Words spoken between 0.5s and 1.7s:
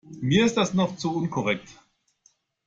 das noch zu unkonkret.